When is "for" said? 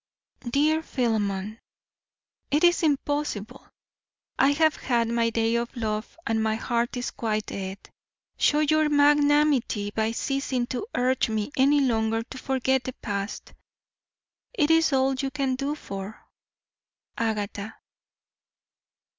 15.75-16.19